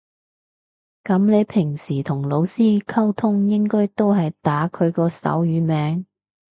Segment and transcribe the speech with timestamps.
[1.03, 6.07] 噉你平時同老師溝通應該都係打佢個手語名